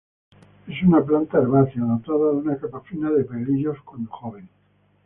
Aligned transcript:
Es 0.67 0.81
una 0.81 1.05
planta 1.05 1.37
herbácea 1.37 1.83
dotada 1.83 2.31
de 2.31 2.37
una 2.37 2.57
capa 2.57 2.79
fina 2.81 3.11
de 3.11 3.23
pelillos, 3.23 3.77
cuando 3.85 4.09
joven. 4.09 4.49